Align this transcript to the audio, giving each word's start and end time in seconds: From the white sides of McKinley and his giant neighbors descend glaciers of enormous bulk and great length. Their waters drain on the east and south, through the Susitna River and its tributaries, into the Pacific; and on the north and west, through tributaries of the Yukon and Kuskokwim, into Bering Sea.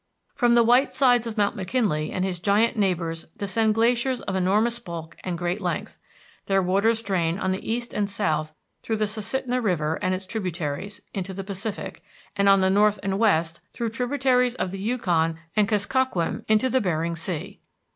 From 0.33 0.55
the 0.55 0.63
white 0.63 0.95
sides 0.95 1.27
of 1.27 1.37
McKinley 1.37 2.09
and 2.11 2.25
his 2.25 2.39
giant 2.39 2.75
neighbors 2.75 3.25
descend 3.37 3.75
glaciers 3.75 4.19
of 4.21 4.33
enormous 4.35 4.79
bulk 4.79 5.15
and 5.23 5.37
great 5.37 5.61
length. 5.61 5.99
Their 6.47 6.59
waters 6.63 7.03
drain 7.03 7.37
on 7.37 7.51
the 7.51 7.71
east 7.71 7.93
and 7.93 8.09
south, 8.09 8.55
through 8.81 8.95
the 8.95 9.05
Susitna 9.05 9.61
River 9.61 9.99
and 10.01 10.15
its 10.15 10.25
tributaries, 10.25 11.01
into 11.13 11.35
the 11.35 11.43
Pacific; 11.43 12.01
and 12.35 12.49
on 12.49 12.61
the 12.61 12.71
north 12.71 12.97
and 13.03 13.19
west, 13.19 13.59
through 13.73 13.89
tributaries 13.89 14.55
of 14.55 14.71
the 14.71 14.79
Yukon 14.79 15.37
and 15.55 15.69
Kuskokwim, 15.69 16.45
into 16.47 16.81
Bering 16.81 17.15
Sea. 17.15 17.59